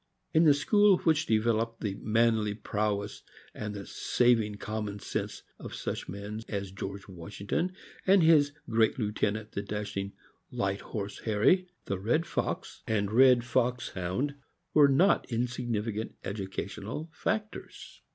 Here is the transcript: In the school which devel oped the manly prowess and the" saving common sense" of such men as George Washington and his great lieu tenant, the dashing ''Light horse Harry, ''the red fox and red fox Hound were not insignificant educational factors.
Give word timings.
In 0.33 0.45
the 0.45 0.55
school 0.55 0.97
which 1.01 1.27
devel 1.27 1.61
oped 1.61 1.81
the 1.81 1.93
manly 2.01 2.55
prowess 2.55 3.21
and 3.53 3.75
the" 3.75 3.85
saving 4.15 4.55
common 4.55 4.97
sense" 4.97 5.43
of 5.59 5.75
such 5.75 6.09
men 6.09 6.41
as 6.47 6.71
George 6.71 7.07
Washington 7.07 7.71
and 8.07 8.23
his 8.23 8.51
great 8.67 8.97
lieu 8.97 9.11
tenant, 9.11 9.51
the 9.51 9.61
dashing 9.61 10.13
''Light 10.61 10.81
horse 10.81 11.19
Harry, 11.25 11.67
''the 11.85 11.99
red 11.99 12.25
fox 12.25 12.81
and 12.87 13.11
red 13.11 13.43
fox 13.43 13.89
Hound 13.89 14.33
were 14.73 14.87
not 14.87 15.31
insignificant 15.31 16.15
educational 16.23 17.11
factors. 17.13 18.01